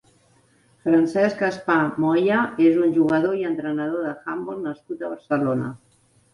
Francesc 0.87 1.43
Espar 1.47 1.75
Moya 2.05 2.39
és 2.69 2.81
un 2.87 2.97
jugador 2.97 3.37
i 3.43 3.47
entrenador 3.53 4.11
d'handbol 4.11 4.61
nascut 4.67 5.07
a 5.09 5.15
Barcelona. 5.17 5.73